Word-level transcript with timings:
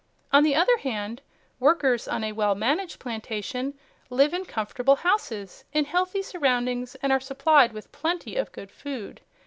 On 0.33 0.41
the 0.41 0.55
other 0.55 0.77
hand, 0.79 1.21
workers 1.59 2.07
on 2.07 2.23
a 2.23 2.31
well 2.31 2.55
managed 2.55 2.99
plantation 2.99 3.77
live 4.09 4.33
in 4.33 4.45
comfortable 4.45 4.95
houses 4.95 5.63
in 5.73 5.85
healthy 5.85 6.23
surroundings 6.23 6.95
and 7.03 7.11
are 7.13 7.19
supplied 7.19 7.71
with 7.71 7.91
plenty 7.91 8.35
of 8.35 8.51
good 8.51 8.71
food. 8.71 9.21